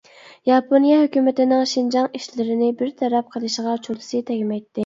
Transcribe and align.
ياپونىيە 0.51 0.95
ھۆكۈمىتىنىڭ 1.01 1.61
شىنجاڭ 1.73 2.09
ئىشلىرىنى 2.21 2.71
بىر 2.81 2.91
تەرەپ 3.03 3.31
قىلىشىغا 3.37 3.77
چولىسى 3.89 4.27
تەگمەيتتى. 4.33 4.77